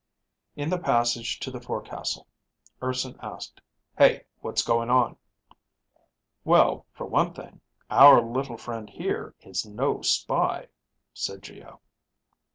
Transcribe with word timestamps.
In 0.55 0.71
the 0.71 0.79
passage 0.79 1.39
to 1.41 1.51
the 1.51 1.61
forecastle, 1.61 2.25
Urson 2.81 3.19
asked, 3.21 3.61
"Hey, 3.95 4.23
what's 4.39 4.63
going 4.63 4.89
on?" 4.89 5.15
"Well, 6.43 6.87
for 6.91 7.05
one 7.05 7.35
thing, 7.35 7.61
our 7.87 8.19
little 8.19 8.57
friend 8.57 8.89
here 8.89 9.35
is 9.41 9.63
no 9.63 10.01
spy," 10.01 10.69
said 11.13 11.43
Geo. 11.43 11.81